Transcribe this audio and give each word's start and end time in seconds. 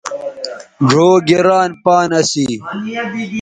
ڙھؤ 0.89 1.09
گران 1.27 1.69
پان 1.83 2.09
اسی 2.19 2.45